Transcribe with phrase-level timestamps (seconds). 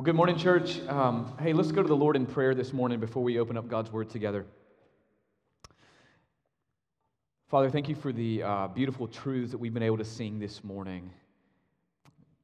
[0.00, 0.80] Well, good morning, church.
[0.88, 3.68] Um, hey, let's go to the Lord in prayer this morning before we open up
[3.68, 4.46] God's Word together.
[7.50, 10.64] Father, thank you for the uh, beautiful truths that we've been able to sing this
[10.64, 11.10] morning.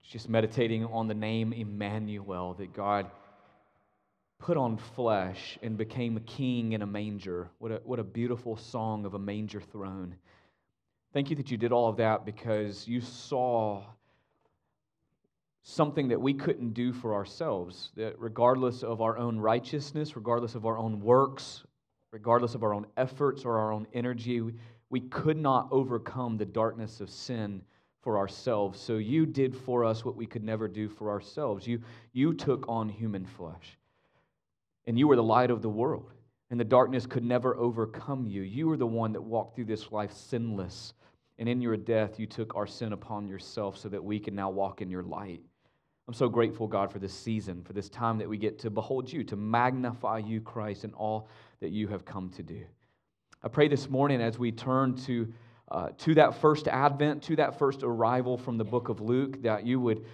[0.03, 3.11] Just meditating on the name Emmanuel, that God
[4.39, 7.49] put on flesh and became a king in a manger.
[7.59, 10.17] What a, what a beautiful song of a manger throne.
[11.15, 13.83] Thank you that you did all of that because you saw
[15.69, 17.91] something that we couldn't do for ourselves.
[17.97, 21.65] That regardless of our own righteousness, regardless of our own works,
[22.13, 24.41] regardless of our own efforts or our own energy,
[24.91, 27.63] we could not overcome the darkness of sin
[28.01, 28.81] for ourselves.
[28.81, 31.67] So you did for us what we could never do for ourselves.
[31.67, 31.81] You,
[32.13, 33.77] you took on human flesh.
[34.87, 36.13] And you were the light of the world.
[36.49, 38.43] And the darkness could never overcome you.
[38.43, 40.95] You were the one that walked through this life sinless.
[41.41, 44.49] And in your death, you took our sin upon yourself so that we can now
[44.49, 45.41] walk in your light.
[46.09, 49.13] I'm so grateful, God, for this season, for this time that we get to behold
[49.13, 51.29] you, to magnify you, Christ, and all
[51.61, 52.63] that you have come to do.
[53.43, 55.33] I pray this morning as we turn to,
[55.71, 59.67] uh, to that first advent, to that first arrival from the book of Luke, that
[59.67, 60.05] you would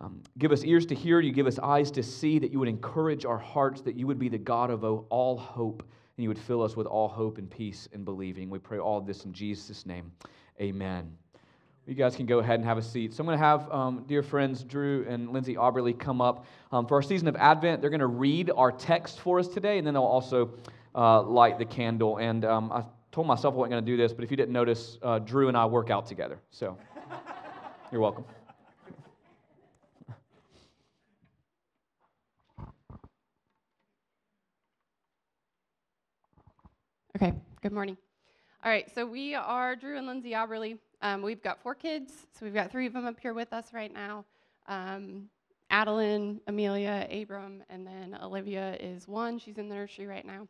[0.00, 2.68] um, give us ears to hear, you give us eyes to see, that you would
[2.68, 5.82] encourage our hearts, that you would be the God of all hope,
[6.16, 8.48] and you would fill us with all hope and peace and believing.
[8.48, 10.10] We pray all this in Jesus' name.
[10.60, 11.16] Amen.
[11.86, 13.12] You guys can go ahead and have a seat.
[13.12, 16.86] So I'm going to have um, dear friends Drew and Lindsay Auberly come up um,
[16.86, 17.82] for our season of Advent.
[17.82, 20.54] They're going to read our text for us today, and then they'll also
[20.94, 22.16] uh, light the candle.
[22.16, 24.54] And um, I told myself I wasn't going to do this, but if you didn't
[24.54, 26.38] notice, uh, Drew and I work out together.
[26.50, 26.78] So
[27.92, 28.24] you're welcome.
[37.16, 37.98] Okay, good morning.
[38.64, 40.78] All right, so we are Drew and Lindsay Auberly.
[41.04, 43.74] Um, we've got four kids, so we've got three of them up here with us
[43.74, 44.24] right now.
[44.66, 45.28] Um,
[45.68, 49.38] Adeline, Amelia, Abram, and then Olivia is one.
[49.38, 50.48] She's in the nursery right now.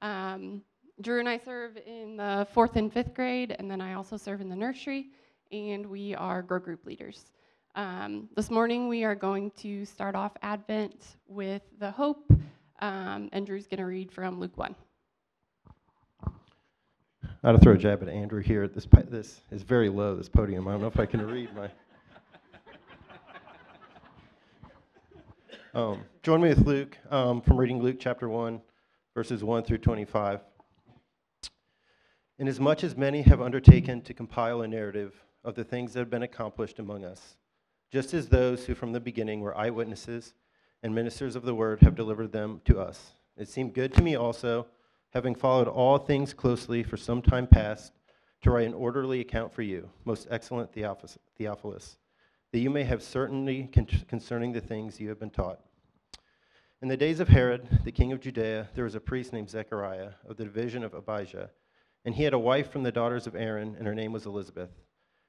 [0.00, 0.62] Um,
[1.00, 4.40] Drew and I serve in the fourth and fifth grade, and then I also serve
[4.40, 5.08] in the nursery,
[5.50, 7.32] and we are grow group leaders.
[7.74, 12.30] Um, this morning we are going to start off Advent with the Hope,
[12.78, 14.76] um, and Drew's going to read from Luke 1.
[17.44, 18.64] I had to throw a jab at Andrew here.
[18.64, 20.66] At this, this is very low, this podium.
[20.66, 21.70] I don't know if I can read my.
[25.74, 28.60] Um, join me with Luke um, from reading Luke chapter 1,
[29.14, 30.40] verses 1 through 25.
[32.38, 36.22] Inasmuch as many have undertaken to compile a narrative of the things that have been
[36.22, 37.36] accomplished among us,
[37.92, 40.32] just as those who from the beginning were eyewitnesses
[40.82, 44.16] and ministers of the word have delivered them to us, it seemed good to me
[44.16, 44.66] also
[45.10, 47.92] having followed all things closely for some time past,
[48.42, 51.98] to write an orderly account for you, most excellent Theophilus,
[52.52, 53.68] that you may have certainty
[54.06, 55.60] concerning the things you have been taught.
[56.80, 60.10] In the days of Herod, the king of Judea, there was a priest named Zechariah
[60.28, 61.50] of the division of Abijah,
[62.04, 64.70] and he had a wife from the daughters of Aaron, and her name was Elizabeth.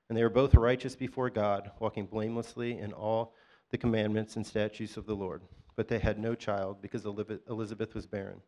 [0.08, 3.34] And they were both righteous before God, walking blamelessly in all
[3.72, 5.42] the commandments and statutes of the Lord.
[5.76, 8.42] But they had no child because Elizabeth was barren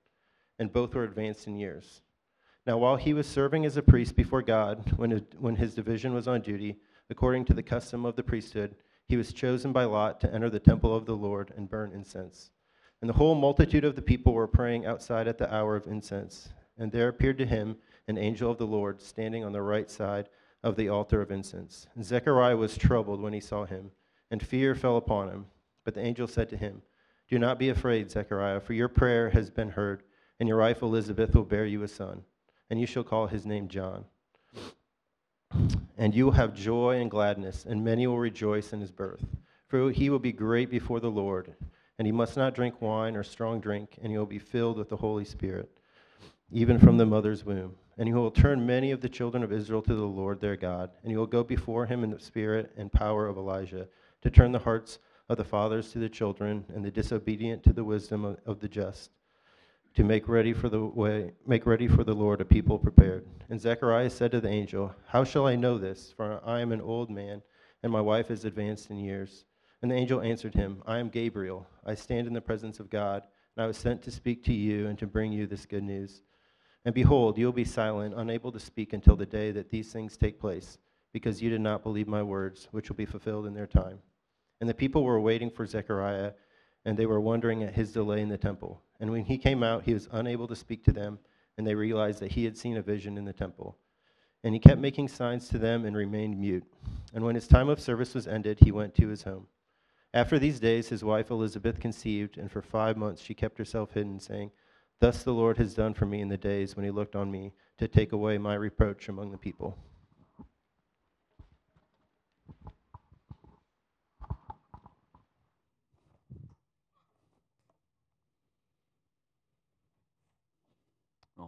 [0.62, 2.04] and both were advanced in years.
[2.68, 6.14] Now, while he was serving as a priest before God, when his, when his division
[6.14, 6.78] was on duty,
[7.10, 8.76] according to the custom of the priesthood,
[9.08, 12.52] he was chosen by Lot to enter the temple of the Lord and burn incense.
[13.02, 16.50] And the whole multitude of the people were praying outside at the hour of incense.
[16.78, 20.30] And there appeared to him an angel of the Lord standing on the right side
[20.62, 21.88] of the altar of incense.
[21.96, 23.90] And Zechariah was troubled when he saw him,
[24.30, 25.48] and fear fell upon him.
[25.86, 26.84] But the angel said to him,
[27.30, 30.04] Do not be afraid, Zechariah, for your prayer has been heard
[30.42, 32.24] and your wife Elizabeth will bear you a son,
[32.72, 34.06] and you shall call his name John.
[36.00, 39.24] And you will have joy and gladness, and many will rejoice in his birth.
[39.68, 41.54] For he will be great before the Lord,
[42.00, 44.90] and he must not drink wine or strong drink, and he will be filled with
[44.90, 45.70] the Holy Spirit,
[46.52, 47.76] even from the mother's womb.
[48.00, 50.90] And he will turn many of the children of Israel to the Lord their God,
[51.04, 53.88] and he will go before him in the spirit and power of Elijah,
[54.24, 54.98] to turn the hearts
[55.30, 58.68] of the fathers to the children, and the disobedient to the wisdom of, of the
[58.68, 59.12] just
[59.96, 63.26] to make ready for the way make ready for the Lord a people prepared.
[63.50, 66.14] And Zechariah said to the angel, How shall I know this?
[66.16, 67.42] For I am an old man,
[67.84, 69.46] and my wife is advanced in years.
[69.82, 71.68] And the angel answered him, I am Gabriel.
[71.86, 73.24] I stand in the presence of God,
[73.56, 76.22] and I was sent to speak to you and to bring you this good news.
[76.86, 80.18] And behold, you will be silent, unable to speak until the day that these things
[80.18, 80.78] take place,
[81.14, 84.00] because you did not believe my words, which will be fulfilled in their time.
[84.62, 86.32] And the people were waiting for Zechariah
[86.86, 88.82] and they were wondering at his delay in the temple.
[89.00, 91.20] And when he came out, he was unable to speak to them,
[91.58, 93.78] and they realized that he had seen a vision in the temple.
[94.44, 96.66] And he kept making signs to them and remained mute.
[97.14, 99.48] And when his time of service was ended, he went to his home.
[100.14, 104.20] After these days, his wife Elizabeth conceived, and for five months she kept herself hidden,
[104.20, 104.52] saying,
[105.00, 107.54] Thus the Lord has done for me in the days when he looked on me
[107.78, 109.78] to take away my reproach among the people.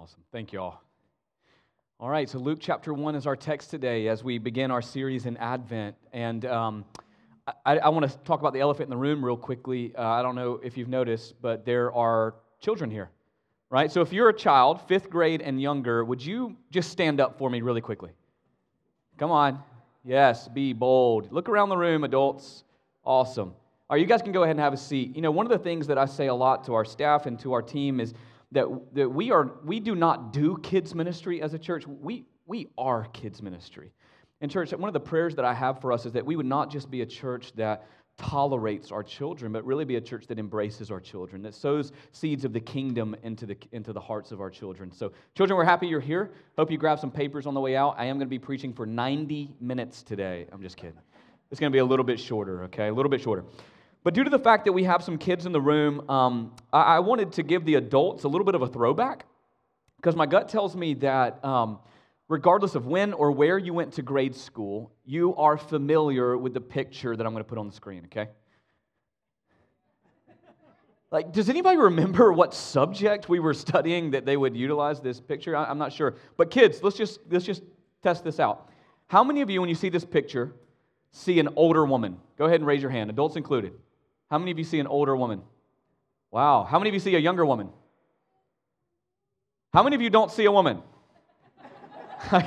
[0.03, 0.19] Awesome.
[0.33, 0.83] Thank you all.
[1.97, 5.25] All right, so Luke chapter 1 is our text today as we begin our series
[5.25, 5.95] in Advent.
[6.11, 6.83] And um,
[7.65, 9.94] I, I want to talk about the elephant in the room real quickly.
[9.97, 13.11] Uh, I don't know if you've noticed, but there are children here,
[13.69, 13.89] right?
[13.89, 17.49] So if you're a child, fifth grade and younger, would you just stand up for
[17.49, 18.11] me really quickly?
[19.17, 19.63] Come on.
[20.03, 21.31] Yes, be bold.
[21.31, 22.65] Look around the room, adults.
[23.06, 23.53] Awesome.
[23.89, 25.15] All right, you guys can go ahead and have a seat.
[25.15, 27.39] You know, one of the things that I say a lot to our staff and
[27.39, 28.13] to our team is
[28.53, 31.85] that, that we, are, we do not do kids ministry as a church.
[31.88, 33.91] We, we are kids ministry.
[34.41, 36.45] And, church, one of the prayers that I have for us is that we would
[36.45, 40.38] not just be a church that tolerates our children, but really be a church that
[40.38, 44.39] embraces our children, that sows seeds of the kingdom into the, into the hearts of
[44.39, 44.91] our children.
[44.91, 46.31] So, children, we're happy you're here.
[46.57, 47.95] Hope you grab some papers on the way out.
[47.97, 50.45] I am going to be preaching for 90 minutes today.
[50.51, 50.99] I'm just kidding.
[51.49, 52.88] It's going to be a little bit shorter, okay?
[52.88, 53.45] A little bit shorter.
[54.03, 56.81] But due to the fact that we have some kids in the room, um, I,
[56.81, 59.25] I, wanted to give the adults a little bit of a throwback
[59.95, 61.79] because my gut tells me that um,
[62.27, 66.59] regardless of when or where you went to grade school, you are familiar with the
[66.59, 68.27] picture that I'm going to put on the screen, okay?
[71.09, 75.56] Like, does anybody remember what subject we were studying that they would utilize this picture?
[75.56, 76.15] I, I'm not sure.
[76.35, 77.63] But kids, let's just, let's just
[78.01, 78.69] test this out.
[79.07, 80.53] How many of you, when you see this picture,
[81.11, 82.17] see an older woman?
[82.38, 83.73] Go ahead and raise your hand, adults included.
[84.33, 85.44] How many of you see an older woman?
[86.31, 86.63] Wow.
[86.63, 87.69] How many of you see a younger woman?
[89.71, 90.81] How many of you don't see a woman?
[92.31, 92.41] all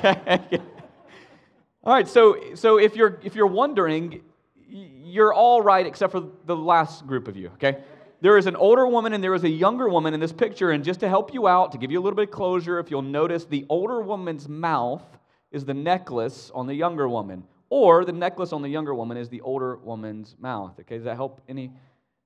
[1.85, 4.23] right, so, so if, you're, if you're wondering,
[4.69, 7.85] you're all right except for the last group of you, okay?
[8.21, 10.83] There is an older woman and there is a younger woman in this picture, and
[10.83, 13.01] just to help you out, to give you a little bit of closure, if you'll
[13.01, 15.05] notice, the older woman's mouth
[15.53, 19.29] is the necklace on the younger woman or the necklace on the younger woman is
[19.29, 20.73] the older woman's mouth.
[20.81, 21.73] Okay, does that help any?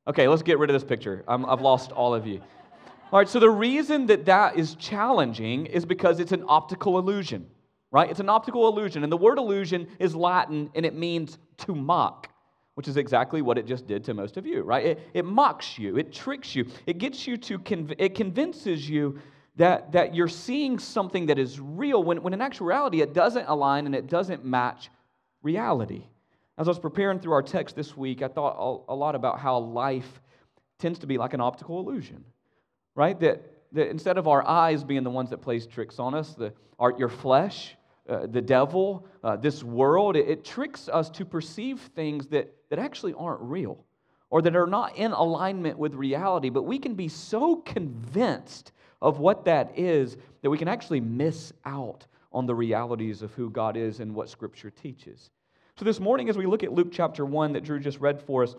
[0.07, 1.25] Okay, let's get rid of this picture.
[1.29, 2.41] i have lost all of you.
[3.13, 7.47] All right, so the reason that that is challenging is because it's an optical illusion,
[7.91, 8.09] right?
[8.09, 9.03] It's an optical illusion.
[9.03, 12.29] And the word illusion is Latin and it means to mock,
[12.75, 14.87] which is exactly what it just did to most of you, right?
[14.87, 19.19] It, it mocks you, it tricks you, it gets you to, conv- it convinces you
[19.57, 23.87] that, that you're seeing something that is real when, when in actuality it doesn't align
[23.87, 24.89] and it doesn't match
[25.43, 26.05] reality.
[26.59, 29.59] As I was preparing through our text this week, I thought a lot about how
[29.59, 30.21] life
[30.79, 32.25] tends to be like an optical illusion,
[32.95, 33.19] right?
[33.21, 33.43] That,
[33.73, 36.95] that instead of our eyes being the ones that plays tricks on us, the, our,
[36.99, 37.77] your flesh,
[38.09, 42.79] uh, the devil, uh, this world, it, it tricks us to perceive things that, that
[42.79, 43.85] actually aren't real
[44.31, 46.51] or that are not in alignment with reality.
[46.51, 48.73] But we can be so convinced
[49.03, 53.51] of what that is that we can actually miss out on the realities of who
[53.51, 55.31] God is and what Scripture teaches.
[55.77, 58.43] So, this morning, as we look at Luke chapter 1 that Drew just read for
[58.43, 58.55] us,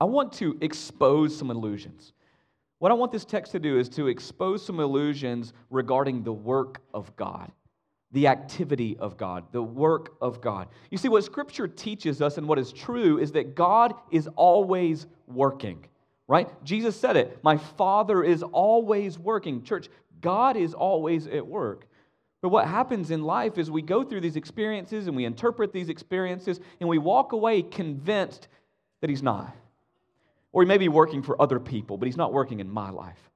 [0.00, 2.12] I want to expose some illusions.
[2.78, 6.82] What I want this text to do is to expose some illusions regarding the work
[6.92, 7.50] of God,
[8.12, 10.68] the activity of God, the work of God.
[10.90, 15.06] You see, what Scripture teaches us and what is true is that God is always
[15.26, 15.86] working,
[16.26, 16.48] right?
[16.64, 19.62] Jesus said it My Father is always working.
[19.62, 19.88] Church,
[20.20, 21.86] God is always at work.
[22.44, 25.88] But what happens in life is we go through these experiences and we interpret these
[25.88, 28.48] experiences and we walk away convinced
[29.00, 29.56] that He's not.
[30.52, 33.30] Or He may be working for other people, but He's not working in my life.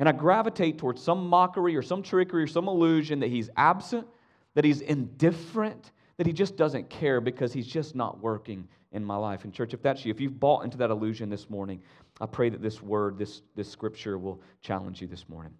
[0.00, 4.08] And I gravitate towards some mockery or some trickery or some illusion that He's absent,
[4.54, 9.14] that He's indifferent, that He just doesn't care because He's just not working in my
[9.14, 9.44] life.
[9.44, 11.80] And, church, if that's you, if you've bought into that illusion this morning,
[12.20, 15.52] I pray that this word, this, this scripture will challenge you this morning.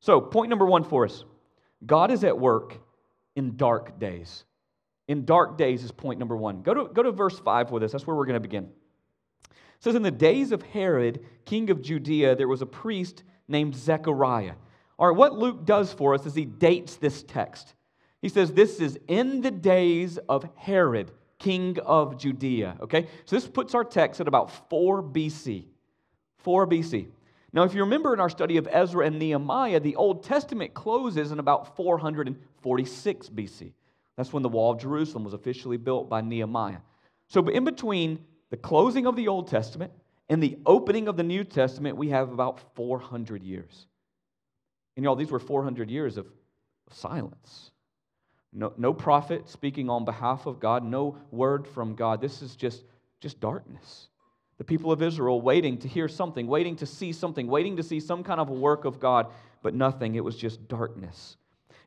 [0.00, 1.22] So, point number one for us
[1.84, 2.78] God is at work
[3.36, 4.44] in dark days.
[5.08, 6.62] In dark days is point number one.
[6.62, 7.92] Go to, go to verse 5 with us.
[7.92, 8.64] That's where we're going to begin.
[8.64, 13.74] It says, In the days of Herod, king of Judea, there was a priest named
[13.74, 14.54] Zechariah.
[14.98, 17.74] All right, what Luke does for us is he dates this text.
[18.20, 22.76] He says, This is in the days of Herod, king of Judea.
[22.82, 23.08] Okay?
[23.24, 25.64] So this puts our text at about 4 BC.
[26.38, 27.08] 4 BC.
[27.52, 31.32] Now, if you remember in our study of Ezra and Nehemiah, the Old Testament closes
[31.32, 33.72] in about 446 BC.
[34.16, 36.78] That's when the wall of Jerusalem was officially built by Nehemiah.
[37.26, 39.92] So, in between the closing of the Old Testament
[40.28, 43.86] and the opening of the New Testament, we have about 400 years.
[44.96, 46.26] And y'all, these were 400 years of,
[46.92, 47.70] silence.
[48.52, 52.20] No, no prophet speaking on behalf of God, no word from God.
[52.20, 52.82] This is just,
[53.20, 54.08] just darkness.
[54.60, 57.98] The people of Israel waiting to hear something, waiting to see something, waiting to see
[57.98, 59.28] some kind of a work of God,
[59.62, 60.16] but nothing.
[60.16, 61.38] It was just darkness.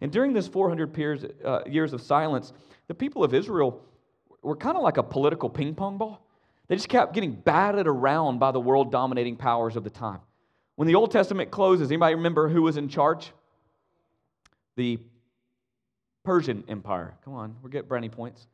[0.01, 2.51] And during this 400 years, uh, years of silence,
[2.87, 3.85] the people of Israel
[4.41, 6.25] were kind of like a political ping pong ball.
[6.67, 10.21] They just kept getting batted around by the world dominating powers of the time.
[10.75, 13.31] When the Old Testament closes, anybody remember who was in charge?
[14.77, 14.97] The
[16.23, 17.13] Persian Empire.
[17.23, 18.47] Come on, we're getting brownie points.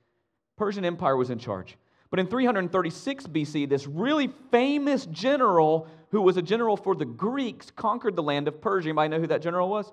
[0.57, 1.77] Persian Empire was in charge.
[2.09, 7.71] But in 336 BC, this really famous general, who was a general for the Greeks,
[7.71, 8.89] conquered the land of Persia.
[8.89, 9.91] Anybody know who that general was?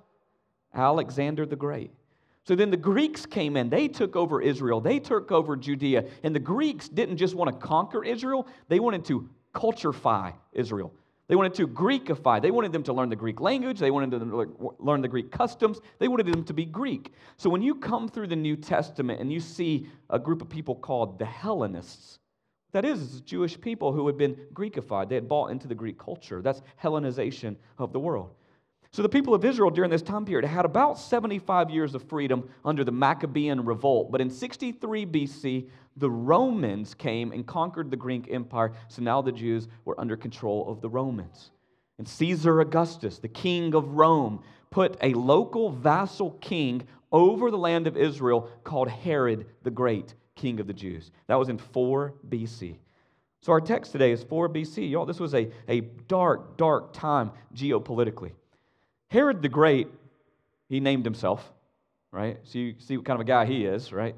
[0.74, 1.90] Alexander the Great.
[2.44, 3.68] So then the Greeks came in.
[3.68, 4.80] They took over Israel.
[4.80, 6.04] They took over Judea.
[6.22, 10.92] And the Greeks didn't just want to conquer Israel, they wanted to culturify Israel.
[11.28, 12.40] They wanted to Greekify.
[12.40, 13.80] They wanted them to learn the Greek language.
[13.80, 15.80] They wanted them to learn the Greek customs.
[15.98, 17.12] They wanted them to be Greek.
[17.36, 20.76] So when you come through the New Testament and you see a group of people
[20.76, 22.20] called the Hellenists,
[22.72, 25.08] that is, Jewish people who had been Greekified.
[25.08, 26.42] They had bought into the Greek culture.
[26.42, 28.34] That's Hellenization of the world.
[28.92, 32.48] So the people of Israel during this time period had about 75 years of freedom
[32.64, 34.12] under the Maccabean revolt.
[34.12, 38.72] But in 63 BC, the Romans came and conquered the Greek Empire.
[38.88, 41.50] So now the Jews were under control of the Romans.
[41.98, 47.86] And Caesar Augustus, the king of Rome, put a local vassal king over the land
[47.86, 51.10] of Israel called Herod the Great, king of the Jews.
[51.28, 52.76] That was in 4 BC.
[53.40, 54.90] So our text today is 4 BC.
[54.90, 58.32] Y'all, this was a, a dark, dark time geopolitically.
[59.08, 59.88] Herod the Great,
[60.68, 61.50] he named himself,
[62.10, 62.38] right?
[62.42, 64.16] So you see what kind of a guy he is, right?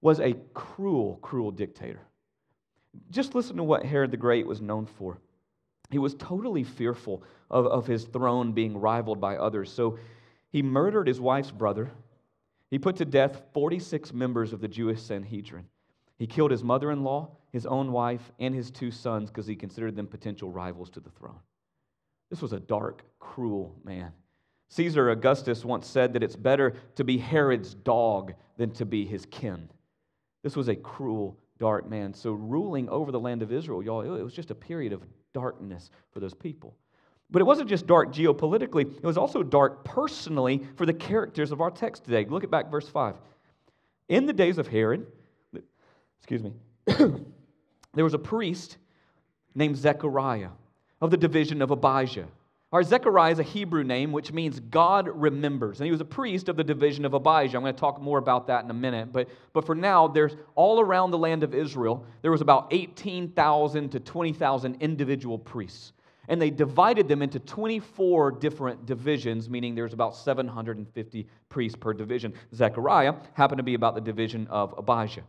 [0.00, 2.02] Was a cruel, cruel dictator.
[3.10, 5.18] Just listen to what Herod the Great was known for.
[5.90, 9.72] He was totally fearful of, of his throne being rivaled by others.
[9.72, 9.98] So
[10.50, 11.90] he murdered his wife's brother.
[12.70, 15.66] He put to death 46 members of the Jewish Sanhedrin.
[16.18, 19.54] He killed his mother in law, his own wife, and his two sons because he
[19.54, 21.40] considered them potential rivals to the throne.
[22.30, 24.12] This was a dark, cruel man.
[24.68, 29.26] Caesar Augustus once said that it's better to be Herod's dog than to be his
[29.26, 29.68] kin.
[30.46, 32.14] This was a cruel, dark man.
[32.14, 35.02] So, ruling over the land of Israel, y'all, it was just a period of
[35.34, 36.76] darkness for those people.
[37.32, 41.60] But it wasn't just dark geopolitically, it was also dark personally for the characters of
[41.60, 42.26] our text today.
[42.26, 43.16] Look at back verse 5.
[44.08, 45.08] In the days of Herod,
[46.20, 46.52] excuse me,
[46.86, 48.76] there was a priest
[49.56, 50.50] named Zechariah
[51.00, 52.28] of the division of Abijah.
[52.72, 55.78] Our Zechariah is a Hebrew name, which means God remembers.
[55.78, 57.56] And he was a priest of the division of Abijah.
[57.56, 59.12] I'm going to talk more about that in a minute.
[59.12, 63.90] But, but for now, there's all around the land of Israel, there was about 18,000
[63.90, 65.92] to 20,000 individual priests.
[66.28, 72.34] And they divided them into 24 different divisions, meaning there's about 750 priests per division.
[72.52, 75.22] Zechariah happened to be about the division of Abijah.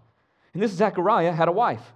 [0.53, 1.93] And this Zechariah had a wife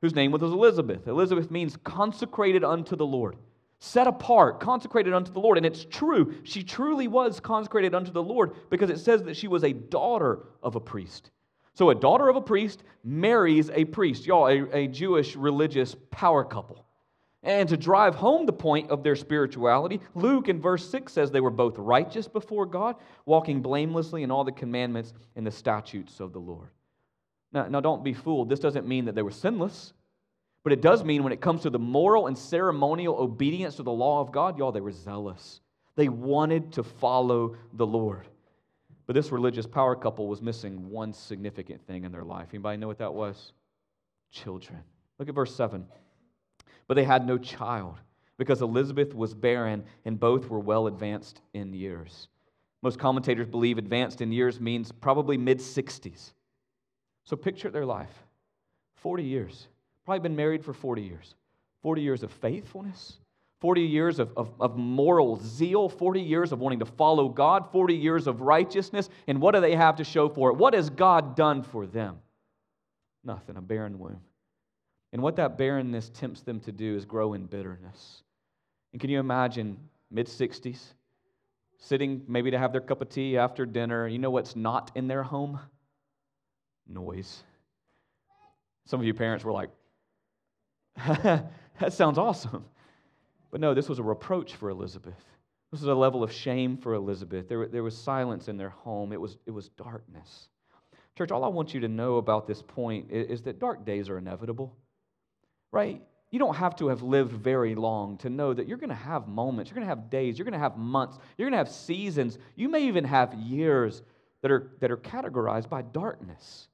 [0.00, 1.06] whose name was Elizabeth.
[1.06, 3.36] Elizabeth means consecrated unto the Lord,
[3.80, 5.56] set apart, consecrated unto the Lord.
[5.56, 9.48] And it's true, she truly was consecrated unto the Lord because it says that she
[9.48, 11.30] was a daughter of a priest.
[11.74, 16.44] So a daughter of a priest marries a priest, y'all, a, a Jewish religious power
[16.44, 16.84] couple.
[17.42, 21.40] And to drive home the point of their spirituality, Luke in verse 6 says they
[21.40, 26.34] were both righteous before God, walking blamelessly in all the commandments and the statutes of
[26.34, 26.68] the Lord.
[27.52, 28.48] Now, now, don't be fooled.
[28.48, 29.92] This doesn't mean that they were sinless,
[30.62, 33.92] but it does mean when it comes to the moral and ceremonial obedience to the
[33.92, 35.60] law of God, y'all, they were zealous.
[35.96, 38.28] They wanted to follow the Lord.
[39.06, 42.48] But this religious power couple was missing one significant thing in their life.
[42.52, 43.52] Anybody know what that was?
[44.30, 44.78] Children.
[45.18, 45.86] Look at verse 7.
[46.86, 47.96] But they had no child
[48.38, 52.28] because Elizabeth was barren and both were well advanced in years.
[52.82, 56.32] Most commentators believe advanced in years means probably mid 60s.
[57.24, 58.24] So picture their life
[58.96, 59.68] 40 years,
[60.10, 61.34] probably been married for 40 years,
[61.82, 63.18] 40 years of faithfulness.
[63.60, 67.94] 40 years of, of, of, moral zeal, 40 years of wanting to follow God, 40
[67.94, 69.10] years of righteousness.
[69.26, 70.54] And what do they have to show for it?
[70.56, 72.16] What has God done for them?
[73.22, 74.22] Nothing, a barren womb.
[75.12, 78.22] And what that barrenness tempts them to do is grow in bitterness.
[78.92, 79.76] And can you imagine
[80.10, 80.80] mid 60s,
[81.76, 84.08] sitting maybe to have their cup of tea after dinner?
[84.08, 85.60] You know what's not in their home?
[86.90, 87.42] noise.
[88.86, 89.70] Some of you parents were like,
[90.96, 92.64] that sounds awesome.
[93.50, 95.14] But no, this was a reproach for Elizabeth.
[95.70, 97.48] This was a level of shame for Elizabeth.
[97.48, 100.48] There, there was silence in their home, it was, it was darkness.
[101.16, 104.08] Church, all I want you to know about this point is, is that dark days
[104.08, 104.76] are inevitable,
[105.70, 106.02] right?
[106.30, 109.28] You don't have to have lived very long to know that you're going to have
[109.28, 111.68] moments, you're going to have days, you're going to have months, you're going to have
[111.68, 114.02] seasons, you may even have years
[114.42, 116.68] that are, that are categorized by darkness.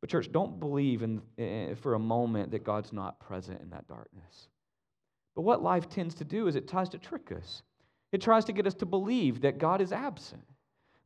[0.00, 3.86] But, church, don't believe in, eh, for a moment that God's not present in that
[3.86, 4.48] darkness.
[5.34, 7.62] But what life tends to do is it tries to trick us.
[8.12, 10.42] It tries to get us to believe that God is absent.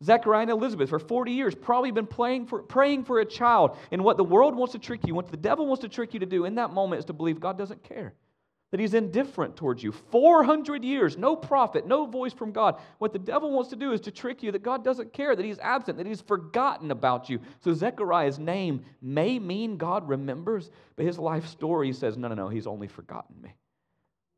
[0.02, 3.76] Zechariah and Elizabeth, for 40 years, probably been for, praying for a child.
[3.90, 6.20] And what the world wants to trick you, what the devil wants to trick you
[6.20, 8.14] to do in that moment is to believe God doesn't care
[8.74, 9.92] that he's indifferent towards you.
[9.92, 12.80] 400 years, no prophet, no voice from God.
[12.98, 15.44] What the devil wants to do is to trick you that God doesn't care, that
[15.44, 17.38] he's absent, that he's forgotten about you.
[17.60, 22.48] So Zechariah's name may mean God remembers, but his life story says, no, no, no,
[22.48, 23.54] he's only forgotten me.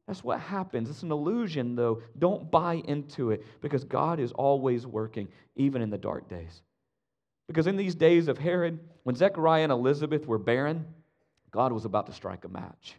[0.06, 0.90] That's what happens.
[0.90, 2.02] It's an illusion, though.
[2.18, 6.60] Don't buy into it because God is always working, even in the dark days.
[7.48, 10.84] Because in these days of Herod, when Zechariah and Elizabeth were barren,
[11.52, 12.96] God was about to strike a match.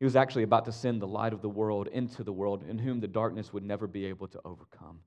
[0.00, 2.78] He was actually about to send the light of the world into the world in
[2.78, 4.98] whom the darkness would never be able to overcome.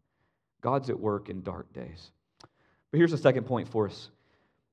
[0.62, 2.12] God's at work in dark days.
[2.92, 4.10] But here's the second point for us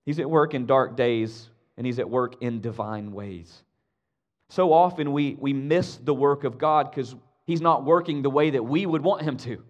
[0.05, 3.65] He's at work in dark days, and He's at work in divine ways.
[4.51, 8.51] So often we, we miss the work of God because He's not working the way
[8.51, 9.65] that we would want Him to,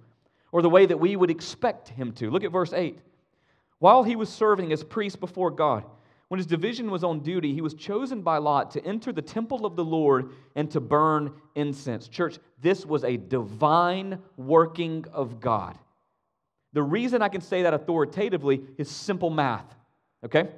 [0.51, 2.29] or the way that we would expect Him to.
[2.29, 2.99] Look at verse 8.
[3.81, 5.85] While he was serving as priest before God,
[6.31, 9.67] when his division was on duty, he was chosen by Lot to enter the temple
[9.67, 12.07] of the Lord and to burn incense.
[12.07, 15.77] Church, this was a divine working of God.
[16.73, 19.75] The reason I can say that authoritatively is simple math,
[20.25, 20.51] okay?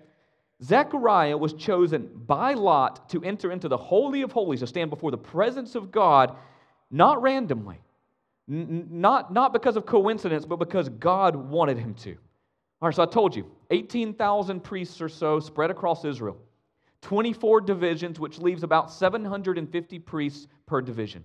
[0.62, 5.10] Zechariah was chosen by Lot to enter into the Holy of Holies, to stand before
[5.10, 6.36] the presence of God,
[6.90, 7.80] not randomly,
[8.46, 12.18] N- not, not because of coincidence, but because God wanted him to.
[12.82, 16.36] All right, so I told you 18,000 priests or so spread across Israel,
[17.02, 21.22] 24 divisions, which leaves about 750 priests per division.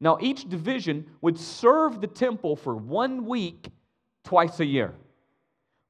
[0.00, 3.68] Now, each division would serve the temple for one week
[4.24, 4.94] twice a year,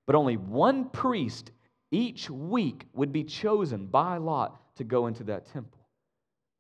[0.07, 1.53] but only one priest
[1.93, 5.87] each week would be chosen by lot to go into that temple.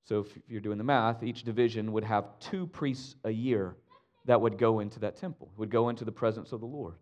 [0.04, 3.74] So, if you're doing the math, each division would have two priests a year
[4.24, 6.94] that would go into that temple, would go into the presence of the Lord.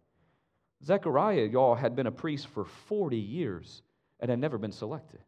[0.84, 3.82] Zechariah, y'all, had been a priest for 40 years
[4.20, 5.20] and had never been selected.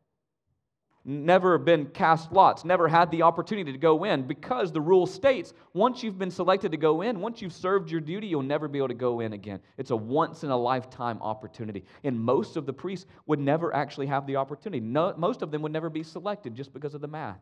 [1.09, 5.55] Never been cast lots, never had the opportunity to go in because the rule states
[5.73, 8.79] once you've been selected to go in, once you've served your duty, you'll never be
[8.79, 9.61] able to go in again.
[9.79, 11.85] It's a once in a lifetime opportunity.
[12.03, 14.81] And most of the priests would never actually have the opportunity.
[14.81, 17.39] No, most of them would never be selected just because of the math.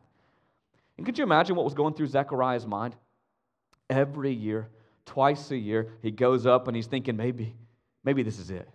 [0.97, 2.95] And could you imagine what was going through Zechariah's mind?
[3.89, 4.69] Every year,
[5.07, 7.55] twice a year, he goes up and he's thinking, maybe,
[8.05, 8.69] maybe this is it.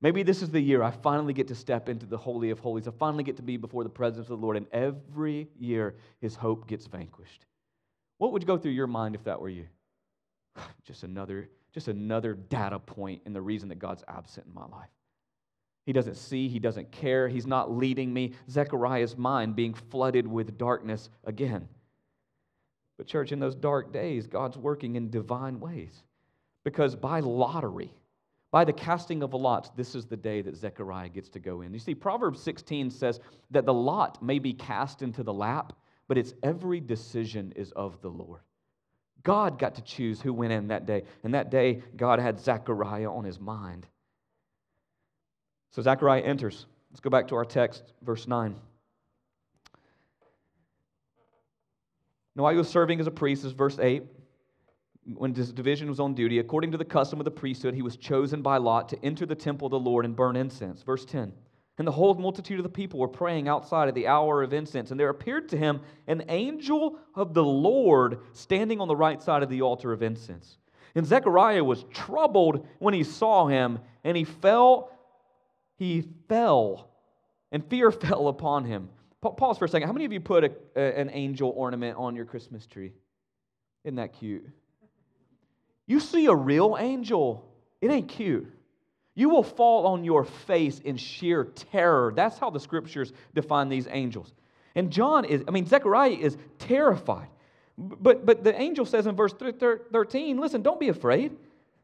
[0.00, 2.88] Maybe this is the year I finally get to step into the Holy of Holies.
[2.88, 4.56] I finally get to be before the presence of the Lord.
[4.56, 7.46] And every year, his hope gets vanquished.
[8.18, 9.66] What would go through your mind if that were you?
[10.84, 14.90] Just another, just another data point in the reason that God's absent in my life.
[15.86, 18.32] He doesn't see, he doesn't care, he's not leading me.
[18.50, 21.68] Zechariah's mind being flooded with darkness again.
[22.98, 26.02] But, church, in those dark days, God's working in divine ways.
[26.62, 27.92] Because by lottery,
[28.52, 31.62] by the casting of a lot, this is the day that Zechariah gets to go
[31.62, 31.72] in.
[31.72, 33.18] You see, Proverbs 16 says
[33.50, 35.72] that the lot may be cast into the lap,
[36.06, 38.42] but its every decision is of the Lord.
[39.22, 41.04] God got to choose who went in that day.
[41.24, 43.86] And that day, God had Zechariah on his mind.
[45.70, 46.66] So Zechariah enters.
[46.90, 48.54] Let's go back to our text, verse 9.
[52.36, 54.02] Now, he was serving as a priest, is verse 8
[55.04, 57.96] when his division was on duty, according to the custom of the priesthood, he was
[57.96, 60.82] chosen by Lot to enter the temple of the Lord and burn incense.
[60.82, 61.32] Verse 10.
[61.78, 64.90] And the whole multitude of the people were praying outside at the hour of incense.
[64.90, 69.42] And there appeared to him an angel of the Lord standing on the right side
[69.42, 70.58] of the altar of incense.
[70.94, 74.90] And Zechariah was troubled when he saw him, and he fell,
[75.76, 76.90] he fell,
[77.50, 78.90] and fear fell upon him.
[79.22, 79.86] Pause for a second.
[79.86, 82.92] How many of you put a, a, an angel ornament on your Christmas tree?
[83.84, 84.44] Isn't that cute?
[85.92, 87.46] You see a real angel,
[87.82, 88.50] it ain't cute.
[89.14, 92.14] You will fall on your face in sheer terror.
[92.16, 94.32] That's how the scriptures define these angels.
[94.74, 97.28] And John is, I mean, Zechariah is terrified.
[97.76, 101.36] But, but the angel says in verse 13, listen, don't be afraid.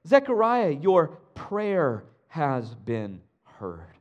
[0.06, 3.98] Zechariah, your prayer has been heard.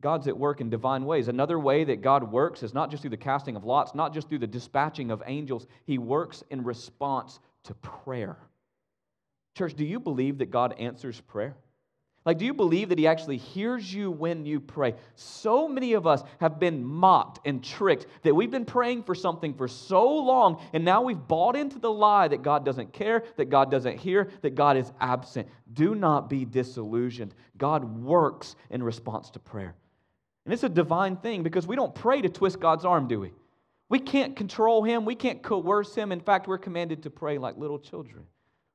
[0.00, 1.28] God's at work in divine ways.
[1.28, 4.30] Another way that God works is not just through the casting of lots, not just
[4.30, 8.38] through the dispatching of angels, He works in response to prayer.
[9.56, 11.56] Church, do you believe that God answers prayer?
[12.24, 14.94] Like, do you believe that He actually hears you when you pray?
[15.16, 19.54] So many of us have been mocked and tricked that we've been praying for something
[19.54, 23.50] for so long, and now we've bought into the lie that God doesn't care, that
[23.50, 25.48] God doesn't hear, that God is absent.
[25.72, 27.34] Do not be disillusioned.
[27.58, 29.74] God works in response to prayer.
[30.44, 33.32] And it's a divine thing because we don't pray to twist God's arm, do we?
[33.88, 36.12] We can't control him, we can't coerce him.
[36.12, 38.24] In fact, we're commanded to pray like little children,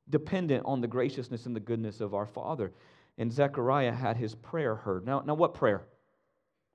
[0.10, 2.72] dependent on the graciousness and the goodness of our Father.
[3.18, 5.06] And Zechariah had his prayer heard.
[5.06, 5.84] Now, now what prayer?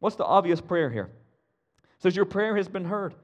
[0.01, 1.11] What's the obvious prayer here?
[1.85, 3.15] It says, Your prayer has been heard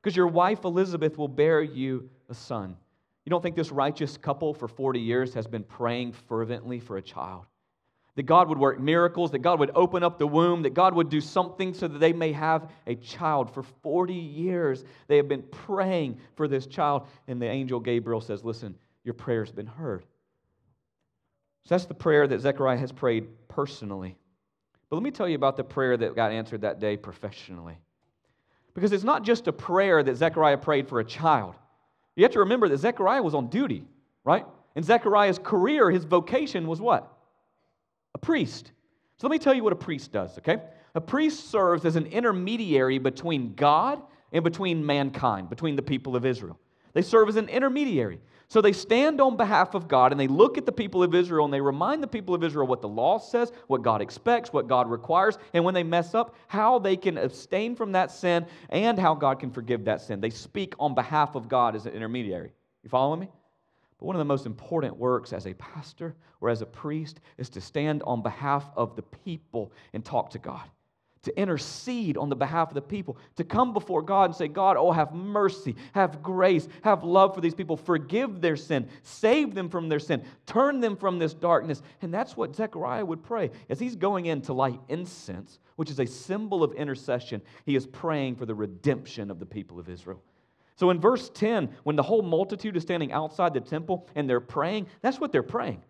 [0.00, 2.76] because your wife Elizabeth will bear you a son.
[3.24, 7.02] You don't think this righteous couple for 40 years has been praying fervently for a
[7.02, 7.46] child?
[8.16, 11.08] That God would work miracles, that God would open up the womb, that God would
[11.08, 13.52] do something so that they may have a child.
[13.52, 17.06] For 40 years, they have been praying for this child.
[17.28, 20.04] And the angel Gabriel says, Listen, your prayer's been heard.
[21.64, 24.16] So that's the prayer that Zechariah has prayed personally.
[24.90, 27.78] But let me tell you about the prayer that got answered that day professionally.
[28.74, 31.54] Because it's not just a prayer that Zechariah prayed for a child.
[32.16, 33.84] You have to remember that Zechariah was on duty,
[34.24, 34.44] right?
[34.74, 37.10] And Zechariah's career, his vocation was what?
[38.14, 38.72] A priest.
[39.18, 40.58] So let me tell you what a priest does, okay?
[40.94, 46.26] A priest serves as an intermediary between God and between mankind, between the people of
[46.26, 46.58] Israel.
[46.92, 48.20] They serve as an intermediary.
[48.52, 51.46] So they stand on behalf of God and they look at the people of Israel
[51.46, 54.68] and they remind the people of Israel what the law says, what God expects, what
[54.68, 58.98] God requires, and when they mess up, how they can abstain from that sin and
[58.98, 60.20] how God can forgive that sin.
[60.20, 62.52] They speak on behalf of God as an intermediary.
[62.82, 63.30] You following me?
[63.98, 67.48] But one of the most important works as a pastor or as a priest is
[67.48, 70.68] to stand on behalf of the people and talk to God
[71.22, 74.76] to intercede on the behalf of the people, to come before God and say, God,
[74.76, 79.68] oh, have mercy, have grace, have love for these people, forgive their sin, save them
[79.68, 81.82] from their sin, turn them from this darkness.
[82.00, 83.50] And that's what Zechariah would pray.
[83.68, 87.86] As he's going in to light incense, which is a symbol of intercession, he is
[87.86, 90.20] praying for the redemption of the people of Israel.
[90.76, 94.40] So in verse 10, when the whole multitude is standing outside the temple and they're
[94.40, 95.82] praying, that's what they're praying.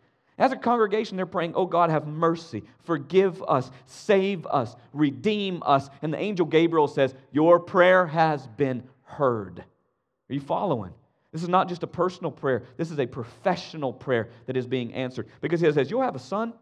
[0.42, 5.88] As a congregation, they're praying, Oh God, have mercy, forgive us, save us, redeem us.
[6.02, 9.60] And the angel Gabriel says, Your prayer has been heard.
[9.60, 10.92] Are you following?
[11.30, 14.92] This is not just a personal prayer, this is a professional prayer that is being
[14.94, 15.28] answered.
[15.40, 16.54] Because he says, You'll have a son.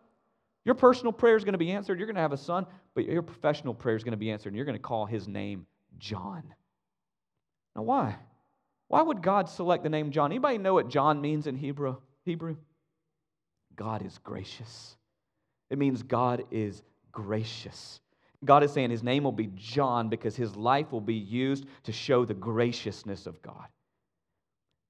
[0.67, 1.99] Your personal prayer is going to be answered.
[1.99, 4.51] You're going to have a son, but your professional prayer is going to be answered,
[4.51, 5.65] and you're going to call his name
[5.97, 6.43] John.
[7.75, 8.17] Now, why?
[8.89, 10.33] Why would God select the name John?
[10.33, 11.97] Anybody know what John means in Hebrew?
[12.27, 12.57] Hebrew?
[13.81, 14.99] God is gracious.
[15.71, 18.01] It means God is gracious.
[18.45, 21.93] God is saying his name will be John because his life will be used to
[21.93, 23.65] show the graciousness of God.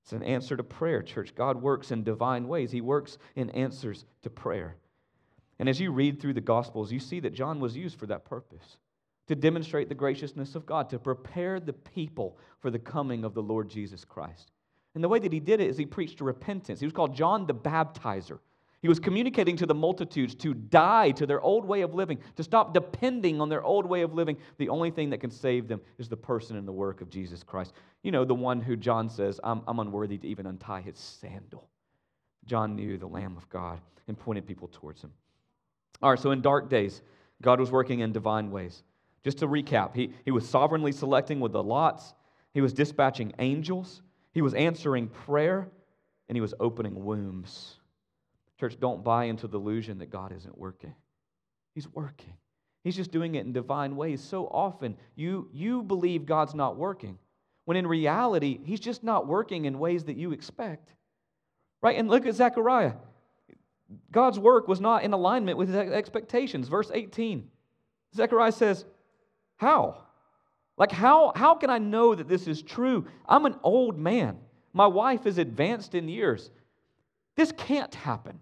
[0.03, 1.37] It's an answer to prayer, church.
[1.37, 4.75] God works in divine ways, he works in answers to prayer.
[5.61, 8.25] And as you read through the Gospels, you see that John was used for that
[8.25, 8.79] purpose
[9.29, 13.43] to demonstrate the graciousness of God, to prepare the people for the coming of the
[13.43, 14.51] Lord Jesus Christ.
[14.97, 16.81] And the way that he did it is he preached repentance.
[16.81, 18.41] He was called John the Baptizer.
[18.83, 22.43] He was communicating to the multitudes to die to their old way of living, to
[22.43, 24.39] stop depending on their old way of living.
[24.57, 27.43] The only thing that can save them is the person and the work of Jesus
[27.43, 27.75] Christ.
[28.03, 31.69] You know, the one who John says, I'm, I'm unworthy to even untie his sandal.
[32.47, 35.13] John knew the Lamb of God and pointed people towards him.
[36.03, 37.03] All right, so in dark days,
[37.43, 38.83] God was working in divine ways.
[39.23, 42.15] Just to recap, he, he was sovereignly selecting with the lots,
[42.55, 44.01] he was dispatching angels,
[44.33, 45.69] he was answering prayer,
[46.29, 47.80] and he was opening wombs.
[48.61, 50.95] Church, don't buy into the illusion that God isn't working.
[51.75, 52.35] He's working.
[52.85, 54.23] He's just doing it in divine ways.
[54.23, 57.19] So often you, you believe God's not working,
[57.65, 60.93] when in reality, He's just not working in ways that you expect.
[61.81, 61.99] Right?
[61.99, 62.93] And look at Zechariah.
[64.13, 66.69] God's work was not in alignment with his expectations.
[66.69, 67.49] Verse 18.
[68.15, 68.85] Zechariah says,
[69.57, 70.03] How?
[70.77, 73.07] Like, how, how can I know that this is true?
[73.27, 74.39] I'm an old man.
[74.75, 76.51] My wife is advanced in years.
[77.37, 78.41] This can't happen.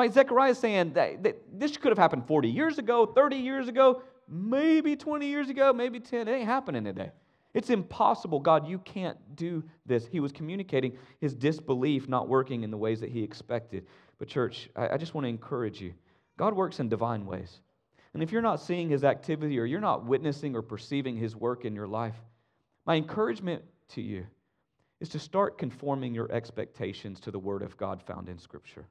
[0.00, 0.14] Right?
[0.14, 4.00] Zechariah is saying that, that this could have happened 40 years ago, 30 years ago,
[4.26, 6.26] maybe 20 years ago, maybe 10.
[6.26, 7.10] It ain't happening today.
[7.52, 8.40] It's impossible.
[8.40, 10.06] God, you can't do this.
[10.06, 13.84] He was communicating his disbelief not working in the ways that he expected.
[14.18, 15.92] But, church, I, I just want to encourage you
[16.38, 17.60] God works in divine ways.
[18.14, 21.66] And if you're not seeing his activity or you're not witnessing or perceiving his work
[21.66, 22.16] in your life,
[22.86, 24.26] my encouragement to you
[25.00, 28.86] is to start conforming your expectations to the word of God found in Scripture.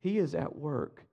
[0.00, 1.04] He is at work.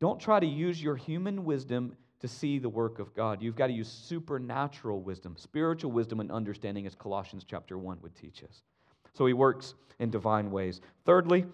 [0.00, 3.42] Don't try to use your human wisdom to see the work of God.
[3.42, 8.14] You've got to use supernatural wisdom, spiritual wisdom and understanding, as Colossians chapter 1 would
[8.14, 8.62] teach us.
[9.12, 10.80] So he works in divine ways.
[11.04, 11.46] Thirdly,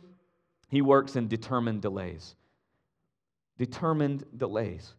[0.69, 2.37] he works in determined delays.
[3.59, 4.95] Determined delays.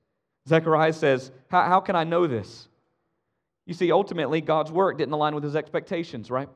[0.48, 2.68] Zechariah says, How can I know this?
[3.66, 6.50] You see, ultimately, God's work didn't align with his expectations, right?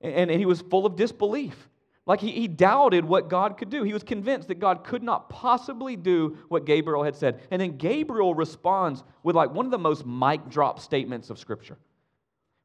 [0.00, 1.68] And he was full of disbelief.
[2.06, 3.82] Like he, he doubted what God could do.
[3.82, 7.40] He was convinced that God could not possibly do what Gabriel had said.
[7.50, 11.78] And then Gabriel responds with like one of the most mic drop statements of Scripture.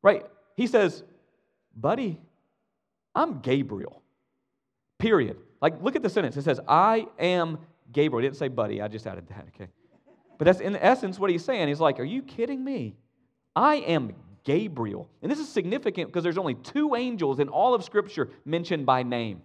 [0.01, 0.25] Right?
[0.57, 1.03] He says,
[1.75, 2.19] Buddy,
[3.15, 4.01] I'm Gabriel.
[4.97, 5.37] Period.
[5.61, 6.35] Like, look at the sentence.
[6.35, 7.59] It says, I am
[7.91, 8.21] Gabriel.
[8.21, 9.69] He didn't say buddy, I just added that, okay?
[10.37, 11.67] But that's in essence what he's saying.
[11.67, 12.95] He's like, Are you kidding me?
[13.55, 15.09] I am Gabriel.
[15.21, 19.03] And this is significant because there's only two angels in all of Scripture mentioned by
[19.03, 19.41] name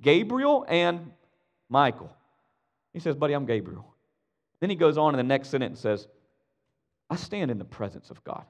[0.00, 1.12] Gabriel and
[1.68, 2.14] Michael.
[2.92, 3.94] He says, Buddy, I'm Gabriel.
[4.60, 6.08] Then he goes on in the next sentence and says,
[7.10, 8.44] I stand in the presence of God.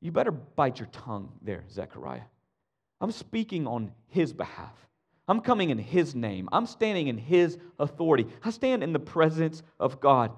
[0.00, 2.22] You better bite your tongue there, Zechariah.
[3.00, 4.74] I'm speaking on his behalf.
[5.28, 6.48] I'm coming in his name.
[6.52, 8.26] I'm standing in his authority.
[8.42, 10.32] I stand in the presence of God.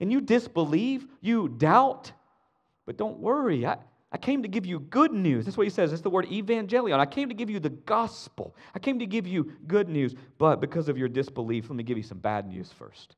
[0.00, 2.12] And you disbelieve, you doubt,
[2.90, 3.64] but don't worry.
[3.64, 3.76] I,
[4.10, 5.44] I came to give you good news.
[5.44, 5.92] That's what he says.
[5.92, 6.98] It's the word evangelion.
[6.98, 8.56] I came to give you the gospel.
[8.74, 10.16] I came to give you good news.
[10.38, 13.14] But because of your disbelief, let me give you some bad news first.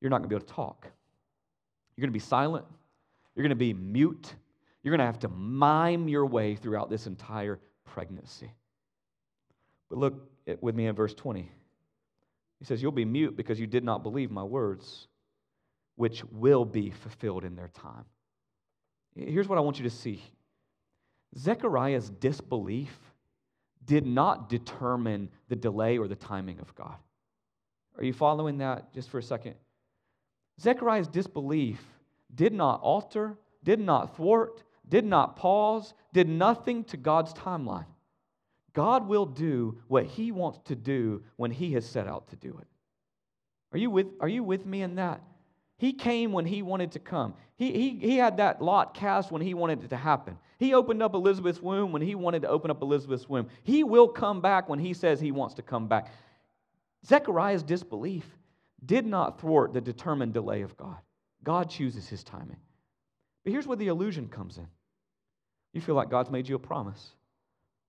[0.00, 0.86] You're not going to be able to talk.
[1.96, 2.64] You're going to be silent.
[3.34, 4.32] You're going to be mute.
[4.84, 8.52] You're going to have to mime your way throughout this entire pregnancy.
[9.90, 11.50] But look with me in verse 20.
[12.60, 15.08] He says, You'll be mute because you did not believe my words,
[15.96, 18.04] which will be fulfilled in their time.
[19.14, 20.22] Here's what I want you to see
[21.36, 22.96] Zechariah's disbelief
[23.84, 26.96] did not determine the delay or the timing of God.
[27.98, 29.54] Are you following that just for a second?
[30.60, 31.80] Zechariah's disbelief
[32.34, 37.86] did not alter, did not thwart, did not pause, did nothing to God's timeline.
[38.72, 42.56] God will do what he wants to do when he has set out to do
[42.60, 42.66] it.
[43.72, 45.22] Are you with, are you with me in that?
[45.82, 47.34] He came when he wanted to come.
[47.56, 50.38] He, he, he had that lot cast when he wanted it to happen.
[50.60, 53.48] He opened up Elizabeth's womb when he wanted to open up Elizabeth's womb.
[53.64, 56.06] He will come back when he says he wants to come back.
[57.04, 58.24] Zechariah's disbelief
[58.86, 60.98] did not thwart the determined delay of God.
[61.42, 62.60] God chooses his timing.
[63.42, 64.68] But here's where the illusion comes in.
[65.72, 67.10] You feel like God's made you a promise.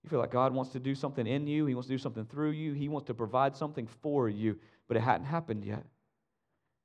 [0.03, 2.25] You feel like God wants to do something in you, He wants to do something
[2.25, 5.85] through you, He wants to provide something for you, but it hadn't happened yet.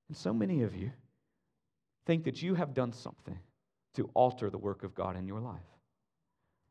[0.09, 0.91] And so many of you
[2.07, 3.39] think that you have done something
[3.95, 5.61] to alter the work of God in your life.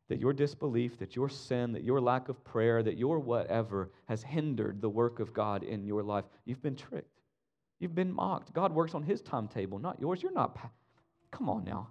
[0.10, 4.24] That your disbelief, that your sin, that your lack of prayer, that your whatever has
[4.24, 6.26] hindered the work of God in your life.
[6.46, 7.22] You've been tricked.
[7.80, 8.54] You've been mocked.
[8.54, 10.24] God works on His timetable, not yours.
[10.24, 10.58] You're not,
[11.30, 11.90] come on now.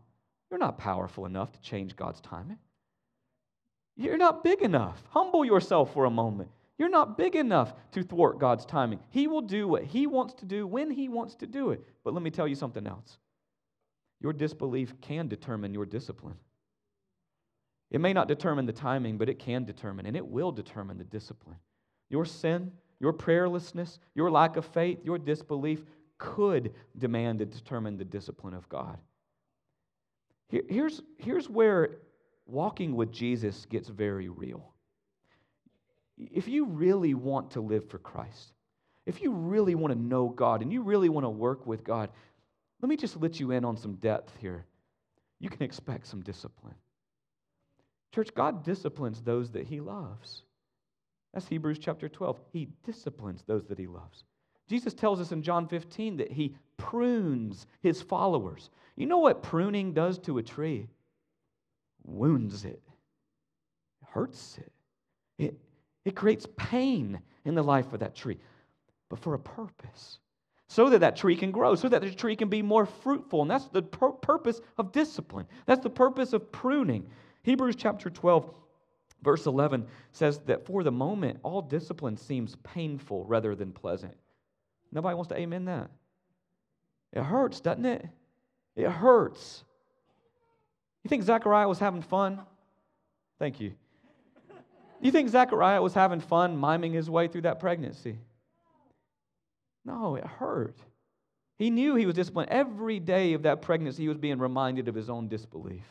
[0.50, 2.58] You're not powerful enough to change God's timing.
[3.96, 5.02] You're not big enough.
[5.10, 6.50] Humble yourself for a moment.
[6.78, 9.00] You're not big enough to thwart God's timing.
[9.10, 11.82] He will do what He wants to do when He wants to do it.
[12.04, 13.18] But let me tell you something else
[14.20, 16.36] your disbelief can determine your discipline.
[17.90, 21.04] It may not determine the timing, but it can determine, and it will determine the
[21.04, 21.58] discipline.
[22.08, 25.84] Your sin, your prayerlessness, your lack of faith, your disbelief
[26.18, 28.98] could demand and determine the discipline of God.
[30.48, 31.98] here's, here's where
[32.46, 34.72] walking with Jesus gets very real.
[36.18, 38.52] If you really want to live for Christ,
[39.04, 42.10] if you really want to know God and you really want to work with God,
[42.80, 44.64] let me just let you in on some depth here.
[45.38, 46.74] You can expect some discipline.
[48.14, 50.42] Church, God disciplines those that He loves.
[51.34, 52.40] That's Hebrews chapter 12.
[52.52, 54.24] He disciplines those that He loves.
[54.68, 58.70] Jesus tells us in John 15 that He prunes His followers.
[58.96, 60.88] You know what pruning does to a tree?
[62.06, 62.82] wounds it,
[64.04, 64.72] hurts it.
[65.38, 65.58] It,
[66.06, 68.38] it creates pain in the life of that tree,
[69.10, 70.20] but for a purpose.
[70.68, 73.42] So that that tree can grow, so that the tree can be more fruitful.
[73.42, 75.46] And that's the pur- purpose of discipline.
[75.66, 77.08] That's the purpose of pruning.
[77.42, 78.48] Hebrews chapter 12,
[79.22, 84.16] verse 11 says that for the moment, all discipline seems painful rather than pleasant.
[84.92, 85.90] Nobody wants to amen that.
[87.12, 88.08] It hurts, doesn't it?
[88.76, 89.64] It hurts.
[91.02, 92.40] You think Zechariah was having fun?
[93.40, 93.72] Thank you.
[95.06, 98.18] You think Zechariah was having fun miming his way through that pregnancy?
[99.84, 100.80] No, it hurt.
[101.58, 102.50] He knew he was disciplined.
[102.50, 105.84] Every day of that pregnancy, he was being reminded of his own disbelief.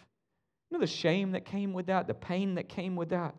[0.70, 3.34] You know the shame that came with that, the pain that came with that?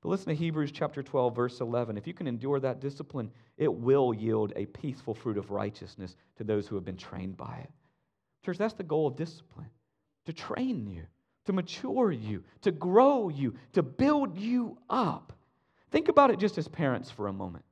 [0.00, 1.98] But listen to Hebrews chapter 12, verse 11.
[1.98, 6.44] If you can endure that discipline, it will yield a peaceful fruit of righteousness to
[6.44, 7.70] those who have been trained by it.
[8.46, 9.68] Church, that's the goal of discipline
[10.24, 11.02] to train you,
[11.46, 15.32] to mature you, to grow you, to build you up.
[15.90, 17.64] Think about it just as parents for a moment.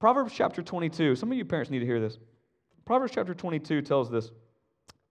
[0.00, 2.18] Proverbs chapter 22, some of you parents need to hear this.
[2.84, 4.30] Proverbs chapter 22 tells this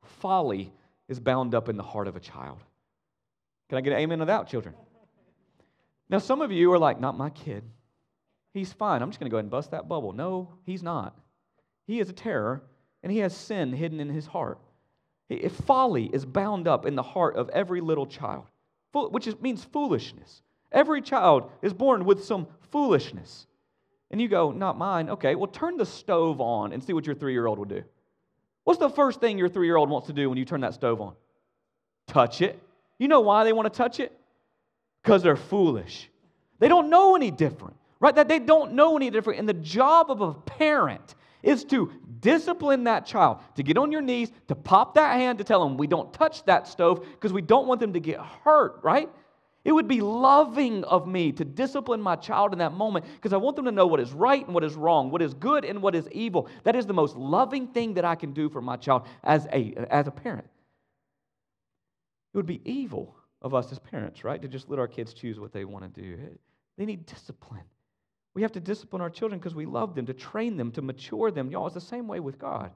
[0.03, 0.71] folly
[1.07, 2.59] is bound up in the heart of a child.
[3.69, 4.75] Can I get an amen to that, children?
[6.09, 7.63] Now, some of you are like, not my kid.
[8.53, 9.01] He's fine.
[9.01, 10.13] I'm just going to go ahead and bust that bubble.
[10.13, 11.17] No, he's not.
[11.85, 12.63] He is a terror,
[13.03, 14.59] and he has sin hidden in his heart.
[15.29, 18.45] If folly is bound up in the heart of every little child,
[18.93, 20.41] which means foolishness.
[20.71, 23.47] Every child is born with some foolishness.
[24.11, 25.09] And you go, not mine.
[25.09, 27.83] Okay, well, turn the stove on and see what your three year old will do.
[28.63, 30.73] What's the first thing your three year old wants to do when you turn that
[30.73, 31.13] stove on?
[32.07, 32.61] Touch it.
[32.99, 34.17] You know why they want to touch it?
[35.03, 36.09] Because they're foolish.
[36.59, 38.15] They don't know any different, right?
[38.15, 39.39] That they don't know any different.
[39.39, 44.01] And the job of a parent is to discipline that child, to get on your
[44.01, 47.41] knees, to pop that hand, to tell them we don't touch that stove because we
[47.41, 49.09] don't want them to get hurt, right?
[49.63, 53.37] It would be loving of me to discipline my child in that moment because I
[53.37, 55.81] want them to know what is right and what is wrong, what is good and
[55.81, 56.47] what is evil.
[56.63, 59.73] That is the most loving thing that I can do for my child as a,
[59.89, 60.47] as a parent.
[62.33, 65.39] It would be evil of us as parents, right, to just let our kids choose
[65.39, 66.17] what they want to do.
[66.77, 67.65] They need discipline.
[68.37, 71.31] We have to discipline our children because we love them, to train them, to mature
[71.31, 71.49] them.
[71.49, 72.69] Y'all, it's the same way with God.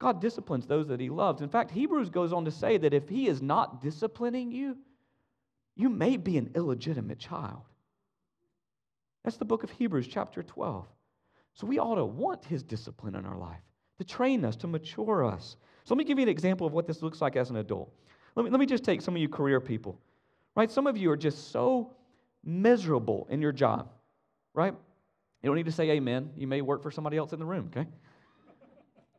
[0.00, 1.42] God disciplines those that He loves.
[1.42, 4.76] In fact, Hebrews goes on to say that if He is not disciplining you,
[5.76, 7.60] you may be an illegitimate child.
[9.22, 10.88] That's the book of Hebrews, chapter 12.
[11.52, 13.62] So we ought to want His discipline in our life,
[13.98, 15.54] to train us, to mature us.
[15.84, 17.92] So let me give you an example of what this looks like as an adult.
[18.34, 20.00] Let me, let me just take some of you career people,
[20.56, 20.68] right?
[20.68, 21.92] Some of you are just so
[22.42, 23.88] miserable in your job
[24.54, 24.74] right?
[25.42, 26.30] You don't need to say amen.
[26.36, 27.86] You may work for somebody else in the room, okay?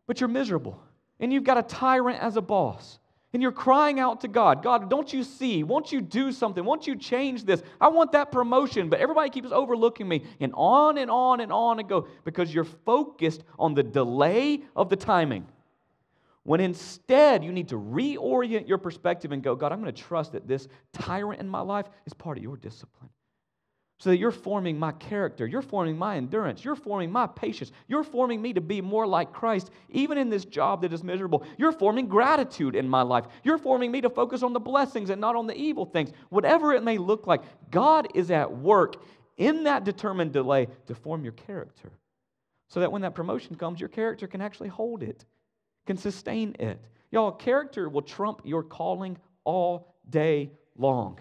[0.07, 0.81] But you're miserable.
[1.19, 2.99] And you've got a tyrant as a boss.
[3.33, 5.61] And you're crying out to God, God, don't you see?
[5.63, 6.63] Won't you do something?
[6.63, 7.61] Won't you change this?
[7.81, 10.23] I want that promotion, but everybody keeps overlooking me.
[10.39, 14.89] And on and on and on and go because you're focused on the delay of
[14.89, 15.45] the timing.
[16.43, 20.31] When instead you need to reorient your perspective and go, God, I'm going to trust
[20.31, 23.09] that this tyrant in my life is part of your discipline
[23.97, 28.03] so that you're forming my character, you're forming my endurance, you're forming my patience, you're
[28.03, 31.45] forming me to be more like Christ, even in this job that is miserable.
[31.57, 33.25] You're forming gratitude in my life.
[33.43, 36.11] You're forming me to focus on the blessings and not on the evil things.
[36.29, 39.01] Whatever it may look like, God is at work
[39.37, 41.91] in that determined delay to form your character.
[42.67, 45.23] So that when that promotion comes, your character can actually hold it,
[45.85, 46.81] can sustain it.
[47.11, 51.19] Y'all, character will trump your calling all day long.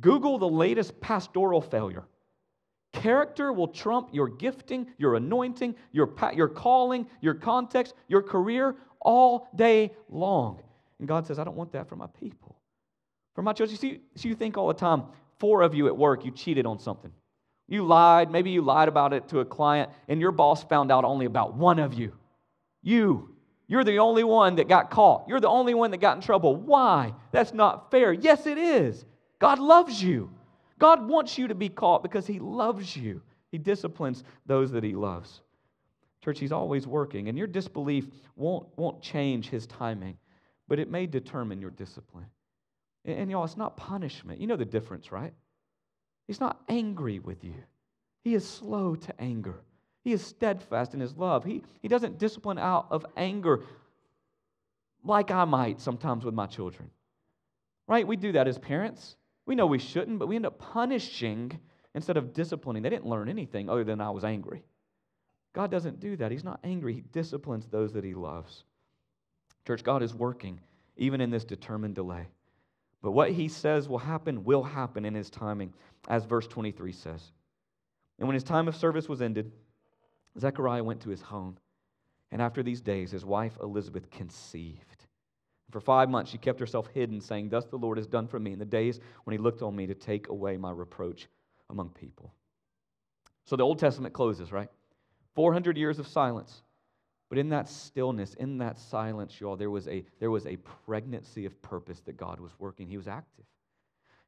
[0.00, 2.04] Google the latest pastoral failure.
[2.92, 9.48] Character will trump your gifting, your anointing, your, your calling, your context, your career all
[9.56, 10.60] day long.
[10.98, 12.56] And God says, I don't want that for my people.
[13.34, 15.04] For my children, you see, so you think all the time,
[15.38, 17.10] four of you at work, you cheated on something.
[17.66, 21.04] You lied, maybe you lied about it to a client, and your boss found out
[21.04, 22.12] only about one of you.
[22.82, 23.34] You.
[23.66, 25.24] You're the only one that got caught.
[25.28, 26.56] You're the only one that got in trouble.
[26.56, 27.14] Why?
[27.30, 28.12] That's not fair.
[28.12, 29.06] Yes, it is.
[29.42, 30.30] God loves you.
[30.78, 33.20] God wants you to be caught because He loves you.
[33.50, 35.40] He disciplines those that He loves.
[36.24, 40.16] Church, He's always working, and your disbelief won't, won't change His timing,
[40.68, 42.26] but it may determine your discipline.
[43.04, 44.40] And, and y'all, it's not punishment.
[44.40, 45.32] You know the difference, right?
[46.28, 47.64] He's not angry with you,
[48.22, 49.56] He is slow to anger.
[50.04, 51.44] He is steadfast in His love.
[51.44, 53.64] He, he doesn't discipline out of anger
[55.02, 56.90] like I might sometimes with my children.
[57.88, 58.06] Right?
[58.06, 59.16] We do that as parents.
[59.46, 61.58] We know we shouldn't, but we end up punishing
[61.94, 62.82] instead of disciplining.
[62.82, 64.62] They didn't learn anything other than I was angry.
[65.52, 66.30] God doesn't do that.
[66.30, 68.64] He's not angry, He disciplines those that He loves.
[69.66, 70.60] Church, God is working
[70.96, 72.28] even in this determined delay.
[73.02, 75.72] But what He says will happen will happen in His timing,
[76.08, 77.32] as verse 23 says.
[78.18, 79.50] And when his time of service was ended,
[80.38, 81.58] Zechariah went to his home.
[82.30, 85.01] And after these days, his wife Elizabeth conceived.
[85.72, 88.52] For five months she kept herself hidden, saying, Thus the Lord has done for me
[88.52, 91.28] in the days when he looked on me to take away my reproach
[91.70, 92.32] among people.
[93.44, 94.68] So the Old Testament closes, right?
[95.34, 96.62] 400 years of silence.
[97.30, 101.46] But in that stillness, in that silence, y'all, there was a, there was a pregnancy
[101.46, 102.86] of purpose that God was working.
[102.86, 103.46] He was active.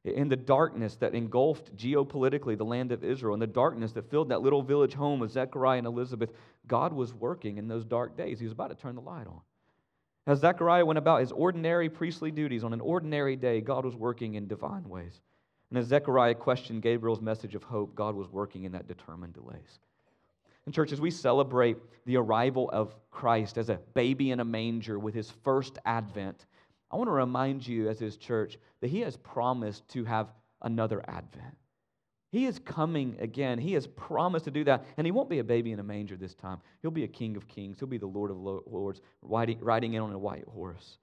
[0.03, 4.29] In the darkness that engulfed geopolitically the land of Israel, in the darkness that filled
[4.29, 6.31] that little village home of Zechariah and Elizabeth,
[6.67, 8.39] God was working in those dark days.
[8.39, 9.41] He was about to turn the light on.
[10.27, 14.33] As Zechariah went about his ordinary priestly duties on an ordinary day, God was working
[14.33, 15.21] in divine ways.
[15.69, 19.79] And as Zechariah questioned Gabriel's message of hope, God was working in that determined delays.
[20.65, 24.97] And, church, as we celebrate the arrival of Christ as a baby in a manger
[24.97, 26.45] with his first advent,
[26.89, 31.03] I want to remind you, as his church, that he has promised to have another
[31.07, 31.55] advent.
[32.35, 33.57] He is coming again.
[33.57, 34.83] He has promised to do that.
[34.97, 36.59] And he won't be a baby in a manger this time.
[36.81, 37.79] He'll be a king of kings.
[37.79, 40.97] He'll be the Lord of lords, riding, riding in on a white horse.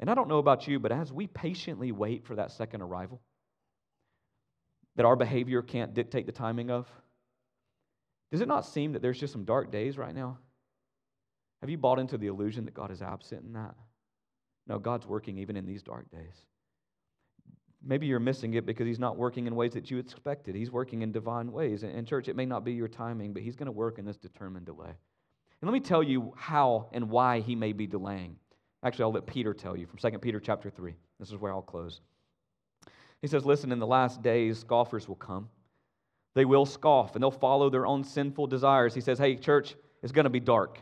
[0.00, 3.22] And I don't know about you, but as we patiently wait for that second arrival,
[4.96, 6.86] that our behavior can't dictate the timing of?
[8.30, 10.36] Does it not seem that there's just some dark days right now?
[11.62, 13.76] Have you bought into the illusion that God is absent in that?
[14.66, 16.44] No, God's working even in these dark days.
[17.82, 20.54] Maybe you're missing it because He's not working in ways that you expected.
[20.54, 21.82] He's working in divine ways.
[21.82, 24.16] And, church, it may not be your timing, but He's going to work in this
[24.16, 24.88] determined delay.
[24.88, 28.36] And let me tell you how and why He may be delaying.
[28.82, 30.94] Actually, I'll let Peter tell you from 2 Peter chapter 3.
[31.18, 32.00] This is where I'll close.
[33.20, 35.48] He says, Listen, in the last days, scoffers will come.
[36.34, 38.94] They will scoff and they'll follow their own sinful desires.
[38.94, 40.78] He says, Hey, church, it's going to be dark.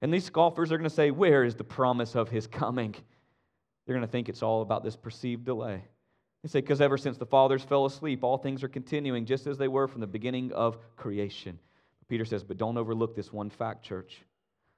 [0.00, 2.94] And these scoffers are going to say, Where is the promise of his coming?
[3.88, 5.82] They're going to think it's all about this perceived delay.
[6.42, 9.56] They say, Because ever since the fathers fell asleep, all things are continuing just as
[9.56, 11.58] they were from the beginning of creation.
[12.06, 14.20] Peter says, But don't overlook this one fact, church